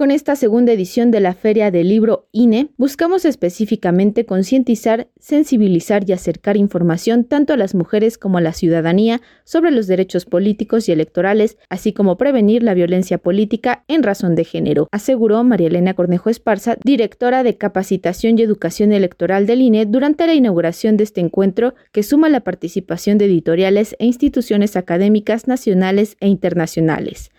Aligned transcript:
Con 0.00 0.10
esta 0.10 0.34
segunda 0.34 0.72
edición 0.72 1.10
de 1.10 1.20
la 1.20 1.34
Feria 1.34 1.70
del 1.70 1.90
Libro 1.90 2.26
INE, 2.32 2.70
buscamos 2.78 3.26
específicamente 3.26 4.24
concientizar, 4.24 5.08
sensibilizar 5.18 6.08
y 6.08 6.14
acercar 6.14 6.56
información 6.56 7.24
tanto 7.24 7.52
a 7.52 7.58
las 7.58 7.74
mujeres 7.74 8.16
como 8.16 8.38
a 8.38 8.40
la 8.40 8.54
ciudadanía 8.54 9.20
sobre 9.44 9.72
los 9.72 9.86
derechos 9.86 10.24
políticos 10.24 10.88
y 10.88 10.92
electorales, 10.92 11.58
así 11.68 11.92
como 11.92 12.16
prevenir 12.16 12.62
la 12.62 12.72
violencia 12.72 13.18
política 13.18 13.84
en 13.88 14.02
razón 14.02 14.36
de 14.36 14.44
género, 14.44 14.88
aseguró 14.90 15.44
María 15.44 15.66
Elena 15.66 15.92
Cornejo 15.92 16.30
Esparza, 16.30 16.78
directora 16.82 17.42
de 17.42 17.58
Capacitación 17.58 18.38
y 18.38 18.42
Educación 18.42 18.92
Electoral 18.92 19.46
del 19.46 19.60
INE, 19.60 19.84
durante 19.84 20.26
la 20.26 20.32
inauguración 20.32 20.96
de 20.96 21.04
este 21.04 21.20
encuentro 21.20 21.74
que 21.92 22.04
suma 22.04 22.30
la 22.30 22.40
participación 22.40 23.18
de 23.18 23.26
editoriales 23.26 23.96
e 23.98 24.06
instituciones 24.06 24.76
académicas 24.76 25.46
nacionales 25.46 26.16
e 26.20 26.28
internacionales. 26.28 27.30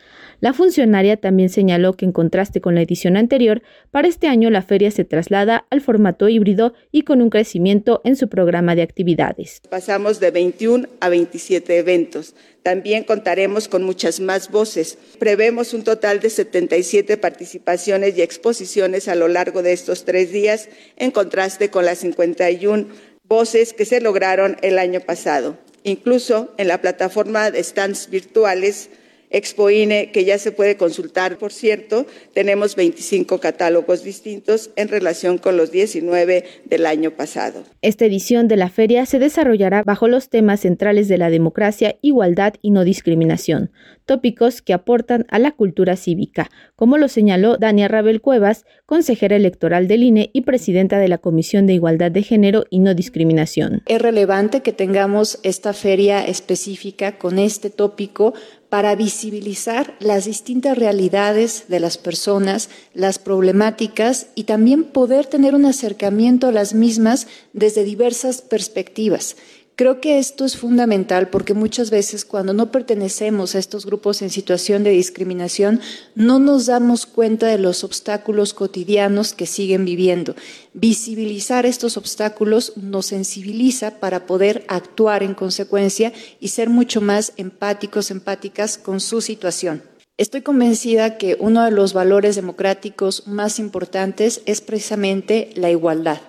La 0.42 0.54
funcionaria 0.54 1.18
también 1.18 1.50
señaló 1.50 1.94
que 1.94 2.06
en 2.06 2.12
contraste 2.12 2.51
con 2.60 2.76
la 2.76 2.82
edición 2.82 3.16
anterior, 3.16 3.62
para 3.92 4.08
este 4.08 4.28
año 4.28 4.50
la 4.50 4.62
feria 4.62 4.92
se 4.92 5.06
traslada 5.06 5.66
al 5.70 5.80
formato 5.80 6.28
híbrido 6.28 6.74
y 6.92 7.04
con 7.04 7.22
un 7.22 7.30
crecimiento 7.30 8.02
en 8.04 8.16
su 8.16 8.28
programa 8.28 8.76
de 8.76 8.82
actividades. 8.82 9.62
Pasamos 9.70 10.20
de 10.20 10.32
21 10.32 10.88
a 11.00 11.10
27 11.10 11.78
eventos. 11.78 12.36
También 12.64 13.04
contaremos 13.04 13.68
con 13.68 13.84
muchas 13.84 14.20
más 14.20 14.52
voces. 14.52 14.98
Prevemos 15.18 15.74
un 15.74 15.84
total 15.84 16.20
de 16.20 16.30
77 16.30 17.18
participaciones 17.18 18.18
y 18.18 18.22
exposiciones 18.22 19.08
a 19.08 19.16
lo 19.16 19.28
largo 19.28 19.64
de 19.64 19.74
estos 19.74 20.06
tres 20.06 20.32
días, 20.32 20.70
en 20.98 21.12
contraste 21.12 21.70
con 21.70 21.86
las 21.86 22.00
51 22.00 22.88
voces 23.24 23.74
que 23.74 23.86
se 23.86 24.02
lograron 24.02 24.58
el 24.62 24.78
año 24.78 25.00
pasado. 25.00 25.58
Incluso 25.84 26.54
en 26.58 26.68
la 26.68 26.82
plataforma 26.82 27.50
de 27.50 27.64
stands 27.64 28.10
virtuales 28.10 28.90
Expoine, 29.32 30.12
que 30.12 30.26
ya 30.26 30.38
se 30.38 30.52
puede 30.52 30.78
consultar, 30.78 31.38
por 31.38 31.54
cierto, 31.54 32.06
tenemos 32.34 32.76
25 32.76 33.40
catálogos 33.40 34.04
distintos 34.04 34.72
en 34.76 34.90
relación 34.90 35.38
con 35.38 35.58
los 35.58 35.72
19 35.72 36.44
del 36.66 36.86
año 36.86 37.12
pasado. 37.12 37.64
Esta 37.82 38.06
edición 38.06 38.48
de 38.48 38.58
la 38.58 38.70
feria 38.70 39.06
se 39.06 39.20
desarrollará 39.20 39.84
bajo 39.84 40.08
los 40.08 40.30
temas 40.30 40.62
centrales 40.62 41.08
de 41.08 41.18
la 41.18 41.30
democracia, 41.30 41.96
igualdad 42.02 42.56
y 42.62 42.72
no 42.72 42.84
discriminación, 42.84 43.72
tópicos 44.06 44.62
que 44.62 44.74
aportan 44.74 45.26
a 45.30 45.40
la 45.40 45.52
cultura 45.52 45.96
cívica, 45.96 46.50
como 46.76 46.98
lo 46.98 47.08
señaló 47.08 47.58
Dania 47.58 47.88
Rabel 47.88 48.22
Cuevas, 48.22 48.66
consejera 48.86 49.36
electoral 49.36 49.88
del 49.88 50.04
INE 50.04 50.30
y 50.34 50.42
presidenta 50.42 51.00
de 51.00 51.08
la 51.08 51.18
Comisión 51.18 51.68
de 51.68 51.74
Igualdad 51.74 52.12
de 52.12 52.24
Género 52.24 52.66
y 52.70 52.80
No 52.80 52.94
Discriminación. 52.94 53.84
Es 53.88 54.02
relevante 54.02 54.62
que 54.62 54.74
tengamos 54.74 55.40
esta 55.44 55.74
feria 55.74 56.26
específica 56.26 57.18
con 57.18 57.40
este 57.40 57.70
tópico 57.70 58.34
para 58.72 58.96
visibilizar 58.96 59.98
las 60.00 60.24
distintas 60.24 60.78
realidades 60.78 61.66
de 61.68 61.82
las 61.82 61.98
personas, 61.98 62.70
las 62.94 63.20
problemáticas 63.20 64.28
y 64.34 64.46
también 64.46 64.86
poder 64.86 65.26
tener 65.26 65.56
un 65.56 65.66
acercamiento 65.66 66.48
a 66.48 66.54
las 66.54 66.74
mismas 66.74 67.28
desde 67.52 67.84
diversas 67.84 68.42
perspectivas. 68.42 69.36
Creo 69.76 70.02
que 70.02 70.20
esto 70.20 70.46
es 70.46 70.58
fundamental 70.58 71.30
porque 71.30 71.54
muchas 71.54 71.90
veces 71.90 72.26
cuando 72.26 72.54
no 72.54 72.72
pertenecemos 72.72 73.56
a 73.56 73.60
estos 73.60 73.86
grupos 73.86 74.22
en 74.22 74.30
situación 74.30 74.84
de 74.84 74.92
discriminación 74.92 75.80
no 76.14 76.40
nos 76.40 76.68
damos 76.68 77.06
cuenta 77.06 77.48
de 77.48 77.58
los 77.58 77.84
obstáculos 77.84 78.54
cotidianos 78.54 79.34
que 79.34 79.48
siguen 79.48 79.86
viviendo. 79.86 80.36
Visibilizar 80.74 81.66
estos 81.66 81.98
obstáculos 81.98 82.74
nos 82.76 83.08
sensibiliza 83.08 84.00
para 84.00 84.26
poder 84.26 84.66
actuar 84.68 85.24
en 85.24 85.34
consecuencia 85.34 86.14
y 86.40 86.50
ser 86.50 86.70
mucho 86.70 87.02
más 87.02 87.34
empáticos, 87.38 88.12
empáticas 88.12 88.78
con 88.78 89.00
su 89.00 89.22
situación. 89.22 89.84
Estoy 90.18 90.42
convencida 90.42 91.18
que 91.18 91.38
uno 91.40 91.64
de 91.64 91.72
los 91.72 91.94
valores 91.94 92.36
democráticos 92.36 93.26
más 93.26 93.58
importantes 93.58 94.42
es 94.46 94.62
precisamente 94.62 95.50
la 95.56 95.72
igualdad. 95.72 96.22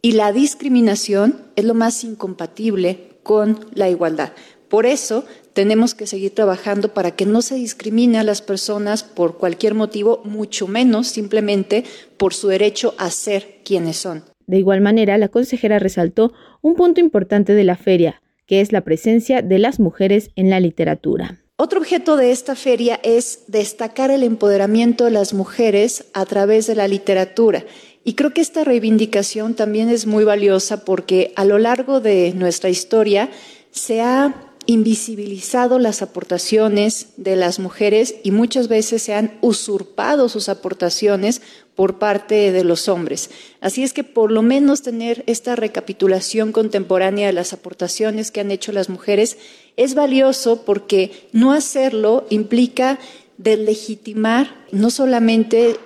Y 0.00 0.12
la 0.12 0.32
discriminación 0.32 1.42
es 1.56 1.64
lo 1.64 1.74
más 1.74 2.04
incompatible 2.04 3.08
con 3.24 3.66
la 3.74 3.90
igualdad. 3.90 4.32
Por 4.68 4.86
eso 4.86 5.24
tenemos 5.54 5.94
que 5.94 6.06
seguir 6.06 6.34
trabajando 6.34 6.94
para 6.94 7.12
que 7.12 7.26
no 7.26 7.42
se 7.42 7.56
discrimine 7.56 8.18
a 8.18 8.22
las 8.22 8.42
personas 8.42 9.02
por 9.02 9.38
cualquier 9.38 9.74
motivo, 9.74 10.20
mucho 10.24 10.68
menos 10.68 11.08
simplemente 11.08 11.84
por 12.16 12.32
su 12.32 12.48
derecho 12.48 12.94
a 12.98 13.10
ser 13.10 13.60
quienes 13.64 13.96
son. 13.96 14.22
De 14.46 14.58
igual 14.58 14.80
manera, 14.80 15.18
la 15.18 15.28
consejera 15.28 15.78
resaltó 15.78 16.32
un 16.62 16.76
punto 16.76 17.00
importante 17.00 17.54
de 17.54 17.64
la 17.64 17.76
feria, 17.76 18.22
que 18.46 18.60
es 18.60 18.72
la 18.72 18.82
presencia 18.82 19.42
de 19.42 19.58
las 19.58 19.80
mujeres 19.80 20.30
en 20.36 20.48
la 20.48 20.60
literatura. 20.60 21.40
Otro 21.56 21.80
objeto 21.80 22.16
de 22.16 22.30
esta 22.30 22.54
feria 22.54 23.00
es 23.02 23.44
destacar 23.48 24.12
el 24.12 24.22
empoderamiento 24.22 25.06
de 25.06 25.10
las 25.10 25.34
mujeres 25.34 26.04
a 26.12 26.24
través 26.24 26.68
de 26.68 26.76
la 26.76 26.86
literatura 26.86 27.64
y 28.08 28.14
creo 28.14 28.32
que 28.32 28.40
esta 28.40 28.64
reivindicación 28.64 29.52
también 29.52 29.90
es 29.90 30.06
muy 30.06 30.24
valiosa 30.24 30.86
porque 30.86 31.30
a 31.36 31.44
lo 31.44 31.58
largo 31.58 32.00
de 32.00 32.32
nuestra 32.34 32.70
historia 32.70 33.28
se 33.70 34.00
ha 34.00 34.48
invisibilizado 34.64 35.78
las 35.78 36.00
aportaciones 36.00 37.08
de 37.18 37.36
las 37.36 37.58
mujeres 37.58 38.14
y 38.22 38.30
muchas 38.30 38.66
veces 38.66 39.02
se 39.02 39.12
han 39.12 39.36
usurpado 39.42 40.30
sus 40.30 40.48
aportaciones 40.48 41.42
por 41.74 41.98
parte 41.98 42.50
de 42.50 42.64
los 42.64 42.88
hombres. 42.88 43.28
Así 43.60 43.82
es 43.82 43.92
que 43.92 44.04
por 44.04 44.32
lo 44.32 44.40
menos 44.40 44.80
tener 44.80 45.22
esta 45.26 45.54
recapitulación 45.54 46.50
contemporánea 46.50 47.26
de 47.26 47.34
las 47.34 47.52
aportaciones 47.52 48.30
que 48.30 48.40
han 48.40 48.50
hecho 48.50 48.72
las 48.72 48.88
mujeres 48.88 49.36
es 49.76 49.94
valioso 49.94 50.62
porque 50.64 51.28
no 51.32 51.52
hacerlo 51.52 52.26
implica 52.30 52.98
deslegitimar 53.36 54.64
no 54.72 54.88
solamente 54.88 55.76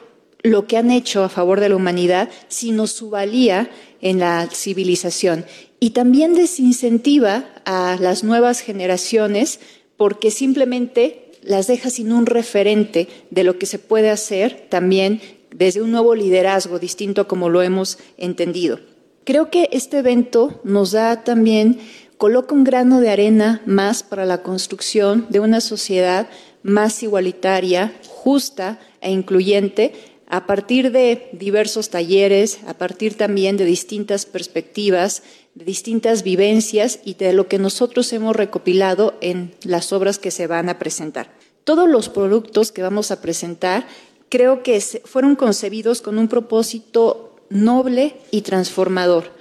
lo 0.43 0.67
que 0.67 0.77
han 0.77 0.91
hecho 0.91 1.23
a 1.23 1.29
favor 1.29 1.61
de 1.61 1.69
la 1.69 1.77
humanidad, 1.77 2.29
sino 2.49 2.87
su 2.87 3.11
valía 3.11 3.71
en 4.01 4.19
la 4.19 4.49
civilización. 4.53 5.45
Y 5.81 5.91
también 5.91 6.35
desincentiva 6.35 7.45
a 7.65 7.97
las 8.01 8.25
nuevas 8.25 8.61
generaciones 8.61 9.61
porque 9.97 10.31
simplemente 10.31 11.31
las 11.43 11.67
deja 11.67 11.91
sin 11.91 12.13
un 12.13 12.27
referente 12.27 13.09
de 13.31 13.45
lo 13.45 13.59
que 13.59 13.67
se 13.67 13.79
puede 13.79 14.11
hacer 14.11 14.67
también 14.69 15.21
desde 15.55 15.83
un 15.83 15.91
nuevo 15.91 16.15
liderazgo 16.15 16.79
distinto 16.79 17.23
a 17.23 17.29
como 17.29 17.49
lo 17.49 17.63
hemos 17.63 17.99
entendido. 18.17 18.81
Creo 19.25 19.51
que 19.51 19.69
este 19.73 19.99
evento 19.99 20.61
nos 20.65 20.93
da 20.93 21.23
también, 21.23 21.79
coloca 22.17 22.55
un 22.55 22.65
grano 22.65 23.01
de 23.01 23.11
arena 23.11 23.63
más 23.67 24.03
para 24.03 24.25
la 24.25 24.43
construcción 24.43 25.27
de 25.29 25.41
una 25.41 25.61
sociedad 25.61 26.29
más 26.63 27.03
igualitaria, 27.03 27.93
justa 28.09 28.81
e 29.01 29.11
incluyente, 29.11 29.93
a 30.33 30.47
partir 30.47 30.93
de 30.93 31.29
diversos 31.35 31.91
talleres, 31.91 32.61
a 32.67 32.73
partir 32.73 33.19
también 33.19 33.59
de 33.59 33.67
distintas 33.67 34.25
perspectivas, 34.25 35.23
de 35.55 35.67
distintas 35.67 36.23
vivencias 36.23 37.01
y 37.05 37.13
de 37.15 37.35
lo 37.35 37.49
que 37.49 37.59
nosotros 37.59 38.11
hemos 38.15 38.35
recopilado 38.35 39.13
en 39.21 39.55
las 39.63 39.93
obras 39.93 40.19
que 40.19 40.31
se 40.31 40.47
van 40.47 40.71
a 40.71 40.79
presentar. 40.79 41.37
Todos 41.65 41.87
los 41.87 42.09
productos 42.09 42.73
que 42.73 42.81
vamos 42.81 43.11
a 43.11 43.21
presentar 43.21 43.87
creo 44.31 44.63
que 44.63 44.81
fueron 45.05 45.37
concebidos 45.37 46.01
con 46.01 46.17
un 46.17 46.29
propósito 46.29 47.37
noble 47.51 48.17
y 48.31 48.41
transformador, 48.41 49.33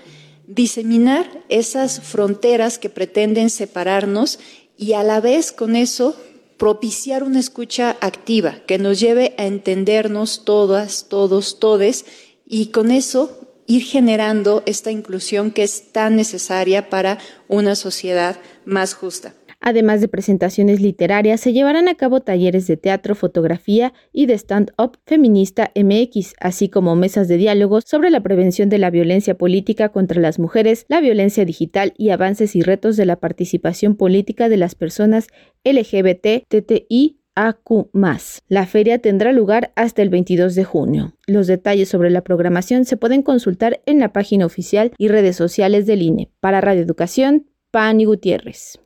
diseminar 0.46 1.46
esas 1.48 2.02
fronteras 2.02 2.78
que 2.78 2.90
pretenden 2.90 3.50
separarnos 3.50 4.40
y 4.76 4.92
a 4.92 5.04
la 5.04 5.22
vez 5.22 5.54
con 5.54 5.78
eso 5.78 6.18
propiciar 6.62 7.24
una 7.24 7.40
escucha 7.40 7.98
activa 8.02 8.60
que 8.68 8.78
nos 8.78 9.00
lleve 9.00 9.34
a 9.40 9.48
entendernos 9.48 10.46
todas, 10.46 11.08
todos, 11.10 11.58
todes 11.58 12.06
y 12.46 12.68
con 12.68 12.92
eso 12.92 13.40
ir 13.66 13.82
generando 13.82 14.62
esta 14.68 14.92
inclusión 14.92 15.50
que 15.50 15.64
es 15.64 15.92
tan 15.92 16.16
necesaria 16.16 16.88
para 16.88 17.18
una 17.48 17.76
sociedad 17.76 18.38
más 18.64 18.94
justa. 18.94 19.34
Además 19.62 20.02
de 20.02 20.08
presentaciones 20.08 20.82
literarias, 20.82 21.40
se 21.40 21.54
llevarán 21.54 21.88
a 21.88 21.96
cabo 21.96 22.22
talleres 22.22 22.66
de 22.66 22.78
teatro, 22.78 23.14
fotografía 23.14 23.94
y 24.12 24.26
de 24.26 24.34
stand-up 24.34 24.98
feminista 25.06 25.72
MX, 25.76 26.34
así 26.40 26.68
como 26.68 26.96
mesas 26.96 27.28
de 27.28 27.38
diálogo 27.38 27.80
sobre 27.82 28.10
la 28.10 28.22
prevención 28.22 28.70
de 28.70 28.80
la 28.80 28.90
violencia 28.90 29.38
política 29.38 29.90
contra 29.90 30.20
las 30.20 30.40
mujeres, 30.40 30.86
la 30.90 31.00
violencia 31.00 31.46
digital 31.46 31.94
y 31.96 32.10
avances 32.10 32.56
y 32.56 32.64
retos 32.64 32.98
de 32.98 33.06
la 33.06 33.18
participación 33.18 33.96
política 33.96 34.50
de 34.50 34.58
las 34.58 34.74
personas 34.74 35.28
LGBT, 35.64 36.48
TTI. 36.48 37.20
La 38.50 38.68
feria 38.68 39.00
tendrá 39.00 39.32
lugar 39.32 39.72
hasta 39.76 40.02
el 40.02 40.10
22 40.10 40.54
de 40.54 40.64
junio. 40.64 41.16
Los 41.28 41.48
detalles 41.48 41.90
sobre 41.90 42.10
la 42.10 42.24
programación 42.24 42.86
se 42.86 42.98
pueden 42.98 43.24
consultar 43.24 43.82
en 43.86 44.00
la 44.00 44.12
página 44.12 44.46
oficial 44.46 44.92
y 44.98 45.08
redes 45.08 45.38
sociales 45.38 45.86
del 45.86 46.02
INE. 46.02 46.30
Para 46.40 46.62
Radio 46.62 46.82
Educación, 46.82 47.48
Pani 47.72 48.06
Gutiérrez. 48.06 48.80